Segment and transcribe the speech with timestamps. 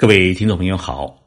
[0.00, 1.20] 各位听众朋友好，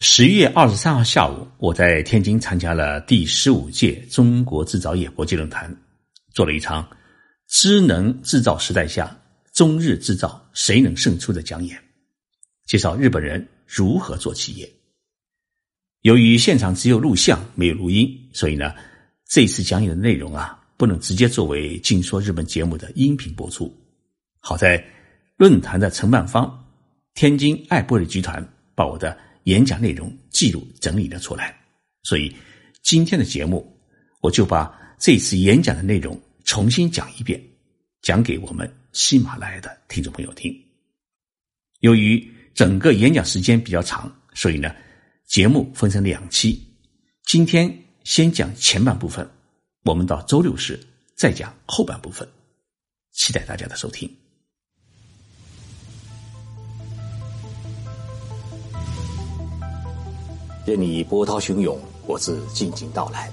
[0.00, 5.74] 十一月二十三号下午，我在天津参加了第十五届中国制造业国际论坛，
[6.30, 6.86] 做了一场
[7.48, 9.18] “智能制造时代下，
[9.54, 11.82] 中日制造谁能胜出”的讲演，
[12.66, 14.70] 介绍日本人如何做企业。
[16.02, 18.74] 由于现场只有录像没有录音，所以呢，
[19.26, 23.74] 这次讲演的内容啊，不能直接作为《静说日本》节目的音频播出。
[24.38, 24.84] 好在
[25.38, 26.62] 论坛的承办方。
[27.16, 31.58] 天津爱玻璃集团把我的演讲内容记录整理了出来，
[32.02, 32.30] 所以
[32.82, 33.74] 今天的节目
[34.20, 37.42] 我就把这次演讲的内容重新讲一遍，
[38.02, 40.54] 讲给我们喜马拉雅的听众朋友听。
[41.80, 42.22] 由于
[42.54, 44.76] 整个演讲时间比较长，所以呢，
[45.26, 46.62] 节目分成两期。
[47.24, 49.26] 今天先讲前半部分，
[49.84, 50.78] 我们到周六时
[51.14, 52.28] 再讲后半部分，
[53.12, 54.06] 期待大家的收听。
[60.66, 63.32] 任你波涛汹涌，我自静静到来。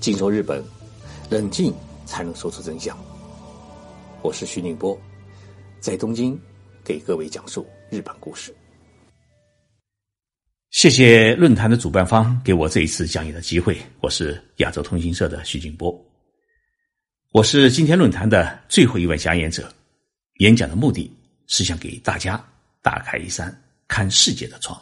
[0.00, 0.62] 静说日本，
[1.30, 1.72] 冷静
[2.04, 2.94] 才能说出真相。
[4.20, 5.00] 我是徐宁波，
[5.80, 6.38] 在东京
[6.84, 8.54] 给各位讲述日本故事。
[10.72, 13.74] 谢谢论坛的主办方给我这一次讲演的机会。
[14.02, 15.98] 我是亚洲通讯社的徐静波，
[17.32, 19.72] 我是今天论坛的最后一位讲演者。
[20.40, 21.10] 演讲的目的
[21.46, 22.44] 是想给大家
[22.82, 24.78] 打开一扇看世界的窗。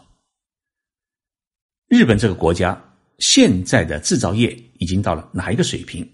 [1.88, 2.82] 日本这个国家
[3.18, 6.08] 现在的制造业已经到了哪一个水平？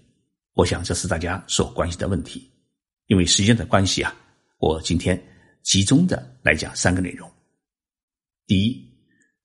[0.53, 2.47] 我想这是大家所关心的问题。
[3.07, 4.15] 因为时间的关系啊，
[4.59, 5.21] 我今天
[5.63, 7.29] 集中的来讲三个内容。
[8.45, 8.87] 第一，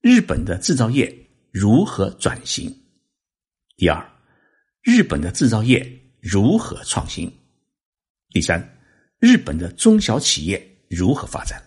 [0.01, 1.13] 日本的制造业
[1.51, 2.73] 如何转型？
[3.75, 4.07] 第二，
[4.81, 7.29] 日本的制造业如何创新？
[8.29, 8.79] 第三，
[9.19, 11.59] 日本的中小企业如何发展？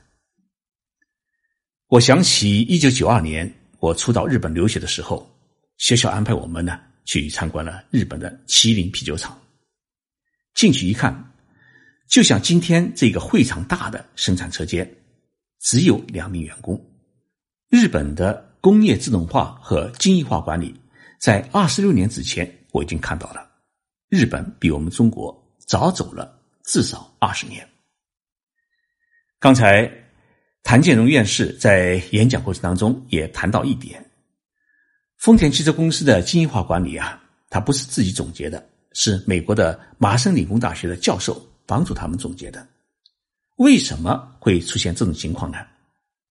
[1.88, 3.52] 我想起一九九二年。
[3.83, 5.28] 我初到日本留学的时候，
[5.77, 9.37] 学校安排我们呢去参观了日本的麒麟啤酒厂。
[10.54, 11.12] 进去一看，
[12.09, 14.88] 就像今天这个会场大的生产车间，
[15.59, 16.81] 只有两名员工。
[17.70, 20.72] 日本的工业自动化和精益化管理，
[21.19, 23.50] 在二十六年之前我已经看到了。
[24.09, 27.69] 日本比我们中国早走了至少二十年。
[29.41, 30.01] 刚才。
[30.62, 34.03] 谭建荣院士在演讲过程当中也谈到一点：
[35.19, 42.67] 丰田汽车公司的精益化管理啊，它不是自己总结的，是美国的麻省理工大学的教授帮助他们总结的。
[43.56, 45.59] 为什么会出现这种情况呢？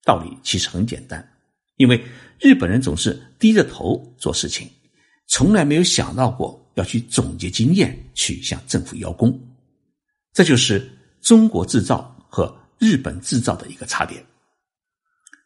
[0.06, 1.30] 道理其实很简单，
[1.76, 2.02] 因为
[2.40, 4.68] 日本人总是低着头做事情，
[5.28, 9.38] 从来没有想到过要去总结经验，去向政府邀功。
[10.34, 10.90] 这就是
[11.22, 12.61] 中国制造和。
[12.82, 14.26] 日本制造的一个差别。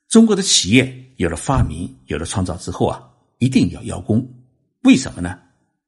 [0.07, 3.03] 中国的企业有了发明、有了创造之后啊，
[3.39, 4.25] 一定要邀功。
[4.83, 5.37] 为什么呢？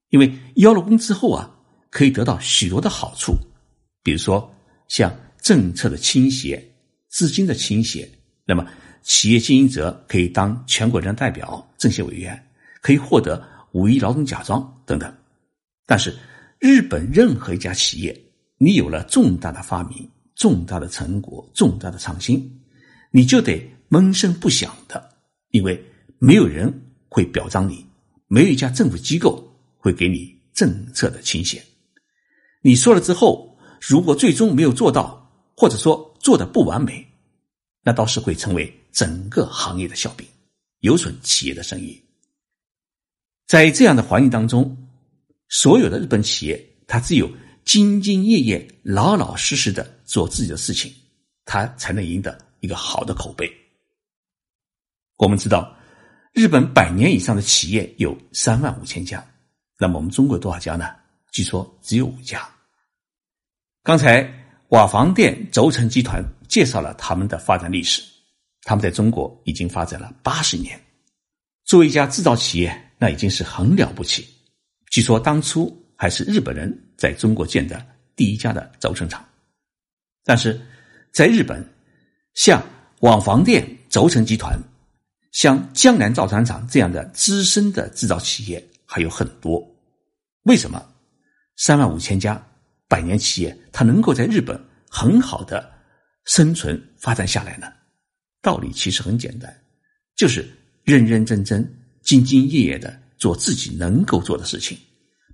[0.10, 1.50] 因为邀了功之后啊，
[1.90, 3.34] 可以得到许多的好处，
[4.04, 4.54] 比如说
[4.90, 5.10] 像
[5.42, 6.62] 政策的倾斜、
[7.08, 8.10] 资金的倾斜。
[8.44, 8.68] 那么，
[9.02, 13.42] 企业经营者可以当全国人大代表、政协委员，可以获得
[13.72, 15.16] 五一劳动奖章等等。
[15.86, 16.14] 但是，
[16.60, 18.22] 日本任何一家企业，
[18.58, 20.10] 你有了重大的发明。
[20.38, 22.62] 重大的成果，重大的创新，
[23.12, 23.60] 你就得
[23.90, 25.10] 闷声不响的，
[25.50, 25.84] 因为
[26.20, 26.72] 没有人
[27.10, 27.84] 会表彰你，
[28.28, 29.44] 没有一家政府机构
[29.78, 31.62] 会给你政策的倾斜。
[32.62, 37.06] 你说了之后，如果最终没有做到，或者说做的不完美，
[37.84, 40.28] 那倒是会成为整个行业的笑柄，
[40.82, 42.00] 有损企业的声誉。
[43.48, 44.78] 在这样的环境当中，
[45.50, 47.28] 所有的日本企业，它只有。
[47.68, 50.92] 兢兢业业、老老实实的做自己的事情，
[51.46, 53.48] 他才能赢得一个好的口碑。
[55.18, 55.78] 我们知道，
[56.34, 59.24] 日本百年以上的企业有三万五千家，
[59.78, 60.96] 那么我们中国多少家呢？
[61.32, 62.50] 据说只有五家。
[63.84, 64.28] 刚才
[64.70, 68.02] 瓦房店轴承集团介绍了他们的发展历史，
[68.64, 70.82] 他们在中国已经发展了八十年，
[71.66, 74.28] 作为一家制造企业，那已经是很了不起。
[74.90, 75.72] 据说当初。
[76.00, 77.84] 还是日本人在中国建的
[78.16, 79.28] 第一家的轴承厂，
[80.28, 80.60] 但是
[81.14, 81.66] 在日本，
[82.34, 82.62] 像
[83.00, 84.60] 网房店轴承集团、
[85.32, 89.66] 像江南造船厂这样的资深的制造企业还有很多。
[90.44, 90.86] 为什么
[91.56, 92.46] 三万五千家
[92.90, 95.72] 百年企业它能够在日本很好的
[96.26, 97.68] 生存发展下来呢？
[98.42, 99.62] 道理其实很简单，
[100.18, 100.46] 就是
[100.84, 101.64] 认认真真、
[102.04, 104.78] 兢兢业业的做自己能够做的事情。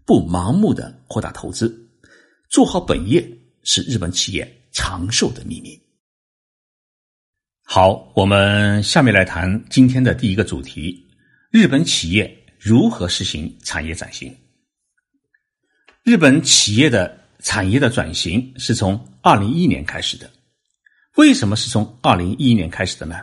[0.05, 1.75] 不盲目的扩大投资，
[2.47, 3.27] 做好本业
[3.63, 5.79] 是日本企业长寿的秘密。
[7.61, 11.07] 好，我们下面来谈今天的第一个主题：
[11.51, 14.35] 日本企业如何实行产业转型。
[16.03, 20.29] 日本企业的产业的转型是从二零一一年开始的。
[21.15, 23.15] 为什么是从二零一一年开始的呢？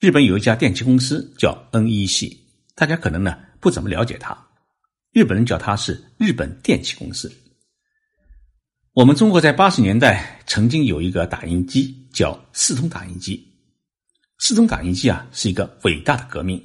[0.00, 2.36] 日本有一家电器公司叫 NEC，
[2.74, 4.36] 大家可能呢不怎么了解它，
[5.12, 7.30] 日本人叫它是日本电器公司。
[8.92, 13.40] 我们中国在八十年代曾经有一个打印机叫四通打印机。
[14.40, 16.60] 四通打印机啊，是一个伟大的革命，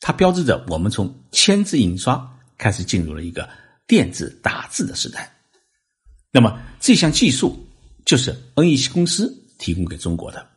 [0.00, 2.26] 它标志着我们从签字印刷
[2.56, 3.46] 开始进入了一个
[3.86, 5.30] 电子打字的时代。
[6.32, 7.62] 那么这项技术
[8.06, 10.48] 就是 NEC 公司提供给中国的。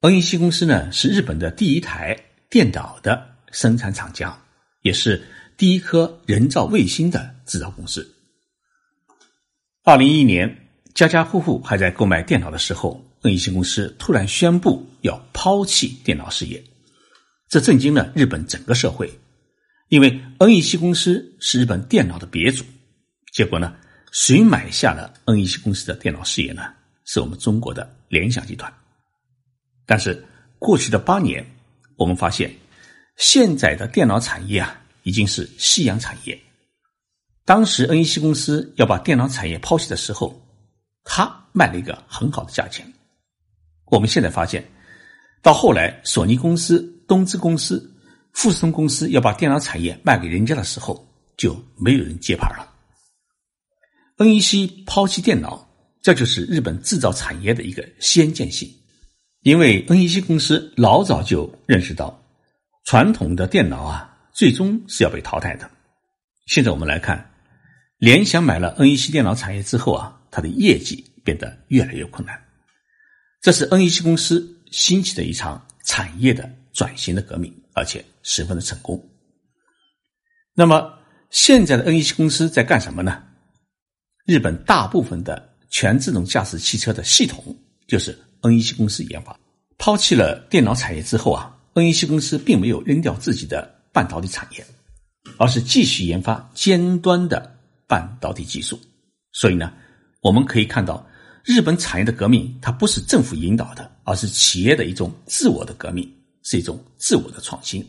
[0.00, 2.18] NEC 公司呢是日本的第一台
[2.50, 4.36] 电脑的生产厂家，
[4.82, 5.24] 也是
[5.56, 8.04] 第一颗人造卫星的制造公司。
[9.84, 10.63] 二零一一年，
[10.94, 13.04] 家家户户还在购买电脑的时候。
[13.24, 16.62] NEC 公司突然宣布要抛弃电脑事业，
[17.48, 19.10] 这震惊了日本整个社会。
[19.88, 22.62] 因为 NEC 公司是日本电脑的鼻祖，
[23.32, 23.74] 结果呢，
[24.12, 26.64] 谁买下了 NEC 公司的电脑事业呢？
[27.06, 28.70] 是我们中国的联想集团。
[29.86, 30.22] 但是
[30.58, 31.42] 过去的八年，
[31.96, 32.54] 我们发现
[33.16, 36.38] 现在的电脑产业啊，已经是夕阳产业。
[37.46, 40.43] 当时 NEC 公司要把电脑产业抛弃的时候，
[41.04, 42.90] 他卖了一个很好的价钱。
[43.86, 44.64] 我们现在发现，
[45.42, 47.94] 到后来，索尼公司、东芝公司、
[48.32, 51.06] 富士通公司要把电脑产业卖给人家的时候，
[51.36, 52.68] 就没有人接盘了。
[54.16, 55.68] NEC 抛弃电脑，
[56.00, 58.72] 这就是日本制造产业的一个先见性。
[59.42, 62.18] 因为 NEC 公司老早就认识到，
[62.84, 65.70] 传统的电脑啊，最终是要被淘汰的。
[66.46, 67.30] 现在我们来看，
[67.98, 72.36] 联想买了 NEC 电脑产业之后啊，它的业绩变得越来越困难。
[73.40, 79.00] 这是 NEC 公司兴起的一场产业的转型的革命，而且十分的成功。
[80.52, 80.92] 那么，
[81.30, 83.22] 现在的 NEC 公司在干什么呢？
[84.26, 89.38] 日本大部分的全自动驾驶汽车的系统就是 NEC 公司研发。
[89.78, 94.66] 抛弃了电脑产业之后啊，NEC 公司并没有扔掉自己的半导体产业，
[95.36, 98.80] 而是继续研发尖端的半导体技术。
[99.32, 99.72] 所以呢，
[100.24, 101.06] 我们可以看到。
[101.46, 106.10] 日本产业的革命，它不是政府引导的，而是企业的一种自我的革命，
[106.42, 107.86] 是一种自我的创新。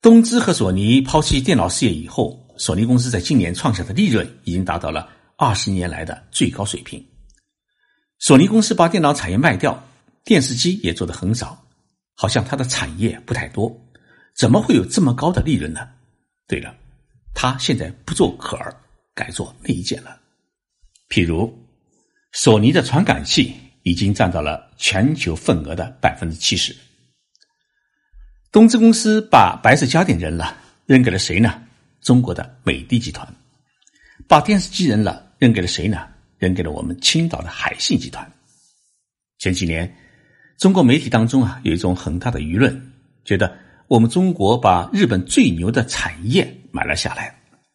[0.00, 7.04] 东芝和索尼抛弃电脑事业以后，索尼公司在今年创下的利润已经达到了二十年来的最高水平。
[8.20, 9.84] 索尼公司把电脑产业卖掉，
[10.24, 11.60] 电视机也做的很少，
[12.14, 13.76] 好像它的产业不太多，
[14.36, 15.88] 怎么会有这么高的利润呢？
[16.46, 16.72] 对了，
[17.34, 18.80] 他现在不做壳儿，
[19.12, 20.20] 改做内件了，
[21.08, 21.52] 譬如。
[22.36, 23.54] 索尼的传感器
[23.84, 26.74] 已经占到了全球份额的百分之七十。
[28.50, 31.62] 东芝公司把白色家电扔了，扔给了谁呢？
[32.00, 33.24] 中国的美的集团。
[34.26, 36.08] 把电视机扔了，扔给了谁呢？
[36.38, 38.28] 扔给了我们青岛的海信集团。
[39.38, 39.96] 前几年，
[40.58, 42.92] 中国媒体当中啊，有一种很大的舆论，
[43.24, 43.56] 觉得
[43.86, 47.32] 我们中国把日本最牛的产业买了下来，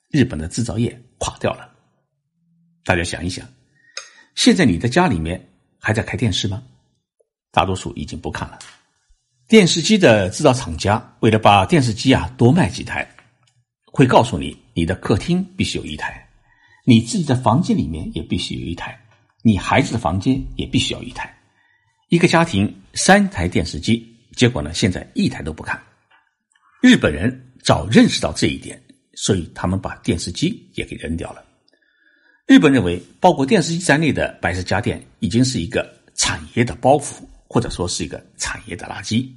[0.09, 1.78] 日本的制造业垮掉了。
[2.83, 3.47] 大家想一想。
[4.35, 5.49] 现在你的家里面
[5.79, 6.63] 还在开电视吗？
[7.51, 8.59] 大多数已经不看了。
[9.47, 13.09] 电视机的制造厂家为了把电视机啊多卖几台，
[13.85, 16.29] 会告诉你，你的客厅必须有一台，
[16.85, 18.97] 你自己的房间里面也必须有一台，
[19.41, 21.35] 你孩子的房间也必须要一台。
[22.09, 25.81] 一个家庭三台电视机，结果呢，现在一台都不看。
[26.81, 28.81] 日本人早认识到这一点，
[29.15, 31.43] 所以他们把电视机也给扔掉了。
[32.49, 39.29] 日本认为，包括电视机在内的白色家电已经是一个产业的包袱，或者说是一个产业的垃圾。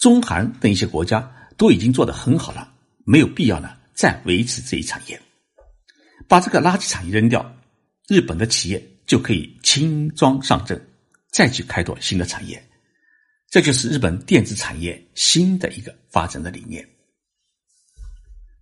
[0.00, 2.74] 中韩等一些国家都已经做得很好了，
[3.06, 5.22] 没有必要呢再维持这一产业。
[6.26, 7.56] 把这个垃圾产业扔掉，
[8.08, 10.88] 日本的企业就可以轻装上阵，
[11.30, 12.60] 再去开拓新的产业。
[13.48, 16.84] 这就是日本电子产业新的一个发展的理念。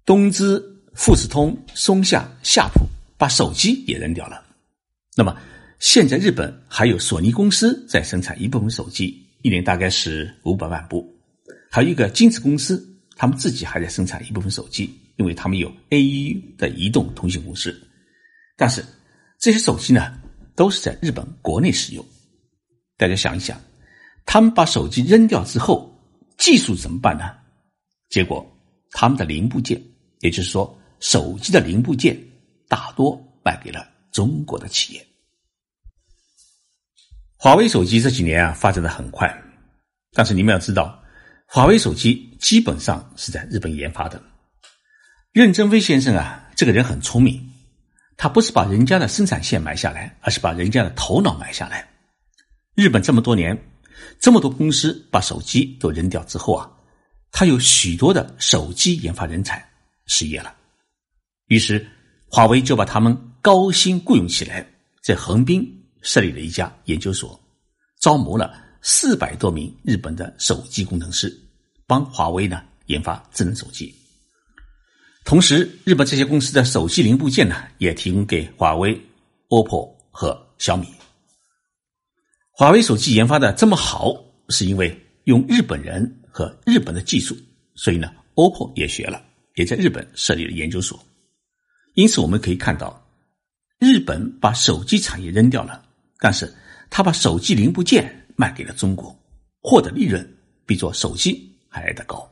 [0.05, 0.63] 东芝、
[0.95, 2.87] 富士通、松下、夏普。
[3.23, 4.45] 把手机也扔掉了，
[5.17, 5.41] 那么
[5.79, 11.09] 现在日本还有索尼公司在生产一部分手机，一年大概是五百万部，
[11.71, 17.81] 还有一个金子公司，他们自己还在生产一部分手机，因为他们有 A U 的移动通信公司，
[18.57, 18.85] 但是
[19.39, 20.21] 这些手机呢
[20.57, 22.05] 都是在日本国内使用。
[22.97, 23.57] 大家想一想，
[24.27, 25.97] 他们把手机扔掉之后，
[26.39, 27.31] 技术怎么办呢？
[28.11, 28.45] 结果
[28.91, 29.81] 他们的零部件，
[30.23, 32.21] 也就是说手机的零部件。
[32.69, 35.07] 大多卖给了中国的企业。
[37.37, 39.29] 华为手机这几年啊发展的很快，
[40.13, 41.03] 但是你们要知道，
[41.47, 44.23] 华为手机基本上是在日本研发的。
[45.33, 47.53] 任正非先生啊，这个人很聪明，
[48.17, 51.89] 他不是把人家的生产线买下来，而是把人家的头脑买下来。
[52.75, 53.59] 日本这么多年，
[54.21, 56.71] 这么多公司把手机都扔掉之后啊，
[57.33, 59.67] 他有许多的手机研发人才
[60.07, 60.55] 失业了，
[61.47, 61.85] 于是
[62.35, 64.67] 华为就把他们高薪雇佣起来，
[65.03, 65.63] 在横滨
[66.01, 67.39] 设立了一家研究所，
[68.01, 71.31] 招募了四百多名日本的手机工程师，
[71.87, 73.95] 帮华为呢研发智能手机。
[75.27, 78.99] 同时，日本这些公司的手机零部件呢，也提供给华为、
[79.51, 80.87] OPPO 和小米。
[82.51, 84.17] 华为手机研发的这么好，
[84.49, 87.37] 是因为用日本人和日本的技术，
[87.75, 89.23] 所以呢，OPPO 也学了，
[89.57, 90.99] 也在日本设立了研究所。
[91.95, 93.07] 因此，我们可以看到，
[93.79, 95.85] 日本把手机产业扔掉了，
[96.19, 96.53] 但是
[96.89, 99.15] 他把手机零部件卖给了中国，
[99.61, 102.27] 获得利润比做手机还来得高。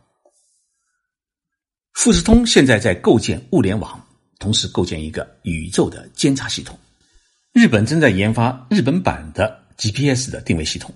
[1.93, 4.03] 富士通现在在构建物联网，
[4.39, 6.79] 同时构建一个宇宙的监察系统。
[7.53, 10.95] 日本正在研发日本版的 GPS 的定位系统，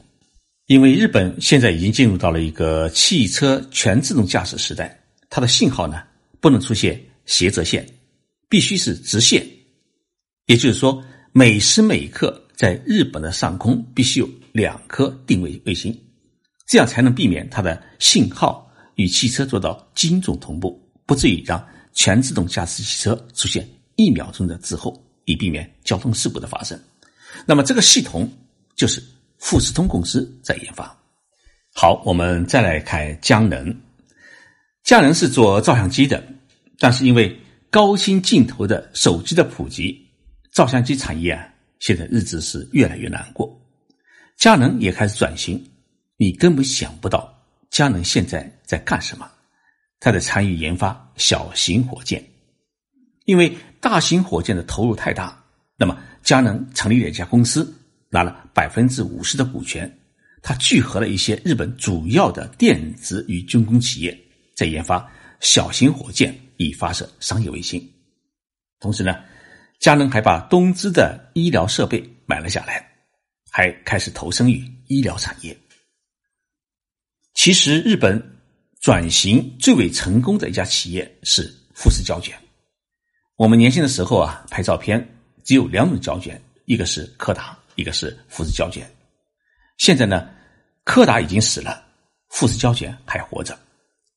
[0.66, 6.02] 因为日本现在已经进入到了一个汽车全自动驾驶时代，它的信号呢
[6.40, 7.87] 不能出现斜折线，
[8.49, 9.47] 必须是直线。
[10.47, 15.99] 也就是说，每时每刻在日本的上空必须有两颗定位卫星，
[16.67, 20.81] 这样才能避免它的信号与汽车做到精准同步。
[21.07, 26.79] 不至于让全自动驾驶汽车出现一秒钟的滞后，以避免交通事故的发生。
[27.47, 28.31] 那么这个系统
[28.75, 29.03] 就是
[29.39, 30.97] 富士通公司在研发。
[31.75, 33.75] 好，我们再来看佳能。
[34.83, 36.23] 佳能是做照相机的，
[36.79, 37.35] 但是因为
[37.75, 40.09] 高清镜头的手机的普及，
[40.52, 41.45] 照相机产业啊
[41.81, 43.52] 现在日子是越来越难过。
[44.37, 45.61] 佳能也开始转型，
[46.16, 47.37] 你根本想不到
[47.71, 49.28] 佳能现在在干什么。
[49.99, 52.25] 他在参与研发小型火箭，
[53.25, 55.37] 因为大型火箭的投入太大，
[55.76, 57.75] 那么佳能成立了一家公司，
[58.09, 59.93] 拿了百分之五十的股权。
[60.43, 64.16] 他聚合了一些日本主要的电子与军工企业，
[64.54, 65.04] 在研发
[65.40, 67.83] 小型火箭以发射商业卫星。
[68.81, 69.23] 同时呢，
[69.81, 72.87] 佳能还把东芝的医疗设备买了下来，
[73.51, 75.57] 还开始投身于医疗产业。
[77.35, 78.31] 其实日本。
[78.81, 82.39] 转型最为成功的一家企业是富士胶卷。
[83.37, 85.03] 我们年轻的时候啊，拍照片
[85.43, 88.87] 只有两种胶卷，一个是柯达，一个是富士胶卷。
[89.79, 90.29] 现在呢，
[90.85, 91.83] 柯达已经死了，
[92.29, 93.59] 富士胶卷还活着。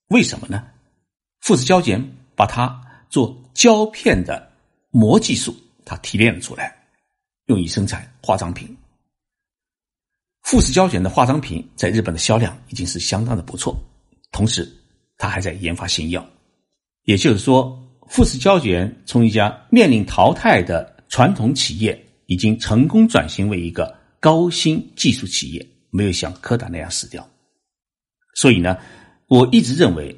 [0.09, 0.67] 为什么呢？
[1.39, 1.97] 富士胶卷
[2.37, 2.79] 把它
[3.09, 4.49] 做胶片的
[4.91, 5.53] 膜技术，
[5.83, 6.77] 它提炼了出来，
[7.47, 8.77] 用于生产化妆品。
[10.43, 13.75] 富士胶卷的化妆品在日本的销量已经是相当的不错。
[14.31, 14.71] 同时，
[15.17, 16.25] 它还在研发新药，
[17.03, 17.77] 也就是说，
[18.07, 27.27] 富士胶卷从一家面临淘汰的传统企业，已经成功转型为一个高新技术企业，没有像柯达那样死掉。
[28.35, 28.77] 所以呢，
[29.27, 30.15] 我一直认为，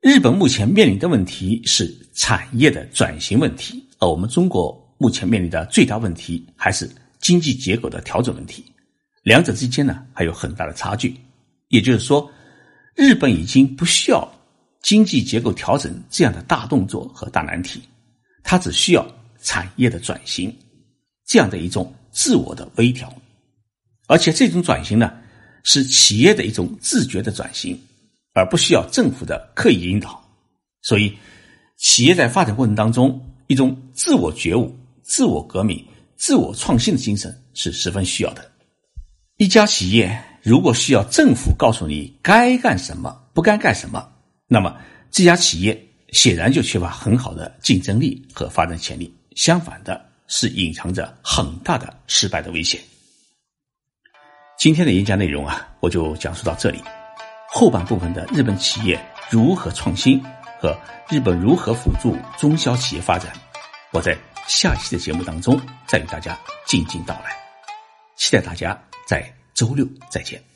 [0.00, 6.88] 日本目前面临的问题是产业的转型问题，而我们中国目前面临的最大问题还是
[7.20, 8.64] 经济结构的调整问题，
[9.22, 11.14] 两者之间呢还有很大的差距。
[11.68, 12.30] 也就是说。
[12.96, 14.28] 日本已经不需要
[14.82, 17.80] 经济结构调整这样的大动作和大难题，
[18.42, 19.06] 它只需要
[19.40, 20.54] 产业的转型
[21.24, 23.10] 这样的一种自我的微调，
[24.06, 25.14] 而且这种转型呢
[25.62, 27.80] 是企业的一种自觉的转型，
[28.32, 30.22] 而不需要政府的刻意引导。
[30.82, 31.16] 所以，
[31.76, 35.84] 企业在发展过程当中，一种自我觉悟、自我革命、
[36.16, 38.50] 自我创新的精神是十分需要的。
[39.36, 40.24] 一家企业。
[40.42, 44.10] 如果需要政府告诉你该干什么、不该干什么，
[44.46, 44.74] 那么
[45.10, 45.78] 这家企业
[46.12, 49.14] 显然就缺乏很好的竞争力和发展潜力。
[49.36, 52.80] 相反的，是隐藏着很大的失败的危险。
[54.58, 56.80] 今天的演讲内容啊，我就讲述到这里。
[57.52, 58.98] 后半部分的日本企业
[59.30, 60.22] 如何创新
[60.60, 60.76] 和
[61.08, 63.32] 日本如何辅助中小企业发展，
[63.92, 64.16] 我在
[64.46, 67.36] 下期的节目当中再与大家静静道来。
[68.16, 69.30] 期待大家在。
[69.60, 70.49] 周六再见。